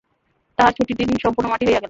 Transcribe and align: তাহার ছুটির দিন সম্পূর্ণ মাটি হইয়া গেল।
তাহার 0.57 0.73
ছুটির 0.73 0.97
দিন 0.99 1.09
সম্পূর্ণ 1.23 1.47
মাটি 1.49 1.65
হইয়া 1.65 1.71
গেল। 1.71 1.79